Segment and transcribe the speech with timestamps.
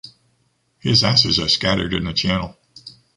[0.79, 2.57] His ashes are scattered in the Channel.